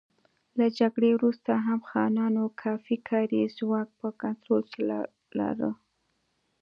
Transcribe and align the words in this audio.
له 0.57 0.65
جګړې 0.79 1.09
وروسته 1.13 1.51
هم 1.65 1.79
خانانو 1.89 2.43
کافي 2.63 2.97
کاري 3.09 3.41
ځواک 3.57 3.87
په 3.99 4.07
کنټرول 4.21 4.63
کې 4.73 4.81
لاره. 5.39 5.71